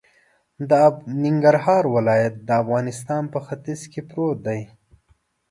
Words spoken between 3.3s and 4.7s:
په ختیځ کی پروت دی